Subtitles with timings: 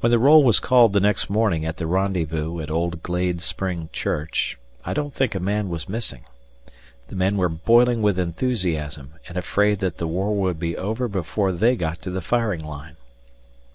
[0.00, 3.88] When the roll was called the next morning at the rendezvous at old Glade Spring
[3.94, 6.26] Church, I don't think a man was missing.
[7.08, 11.50] The men were boiling with enthusiasm and afraid that the war would be over before
[11.50, 12.96] they got to the firing line.